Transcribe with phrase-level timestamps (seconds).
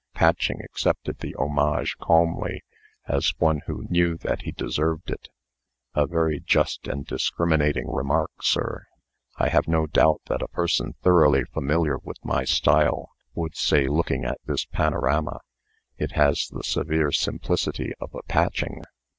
[0.15, 2.63] Patching accepted the homage calmly,
[3.07, 5.29] as one who knew that he deserved it.
[5.93, 8.87] "A very just and discriminating remark, sir.
[9.35, 14.25] I have no doubt that a person thoroughly familiar with my style would say, looking
[14.25, 15.39] at this panorama,
[15.99, 18.81] 'It has the severe simplicity of a Patching.'